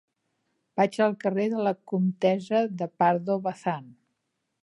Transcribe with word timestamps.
Vaig 0.79 0.95
al 1.07 1.13
carrer 1.23 1.45
de 1.51 1.59
la 1.67 1.73
Comtessa 1.91 2.63
de 2.81 2.87
Pardo 3.03 3.39
Bazán. 3.49 3.85